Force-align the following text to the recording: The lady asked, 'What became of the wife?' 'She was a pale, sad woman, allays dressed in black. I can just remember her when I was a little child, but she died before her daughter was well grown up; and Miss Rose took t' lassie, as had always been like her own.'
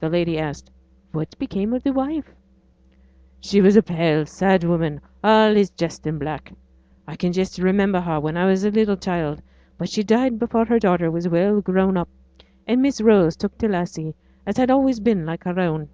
The 0.00 0.08
lady 0.08 0.38
asked, 0.38 0.70
'What 1.12 1.38
became 1.38 1.74
of 1.74 1.82
the 1.82 1.92
wife?' 1.92 2.34
'She 3.40 3.60
was 3.60 3.76
a 3.76 3.82
pale, 3.82 4.24
sad 4.24 4.64
woman, 4.64 5.02
allays 5.22 5.68
dressed 5.68 6.06
in 6.06 6.16
black. 6.18 6.54
I 7.06 7.16
can 7.16 7.30
just 7.30 7.58
remember 7.58 8.00
her 8.00 8.18
when 8.18 8.38
I 8.38 8.46
was 8.46 8.64
a 8.64 8.70
little 8.70 8.96
child, 8.96 9.42
but 9.76 9.90
she 9.90 10.02
died 10.02 10.38
before 10.38 10.64
her 10.64 10.78
daughter 10.78 11.10
was 11.10 11.28
well 11.28 11.60
grown 11.60 11.98
up; 11.98 12.08
and 12.66 12.80
Miss 12.80 13.02
Rose 13.02 13.36
took 13.36 13.58
t' 13.58 13.68
lassie, 13.68 14.14
as 14.46 14.56
had 14.56 14.70
always 14.70 14.98
been 14.98 15.26
like 15.26 15.44
her 15.44 15.60
own.' 15.60 15.90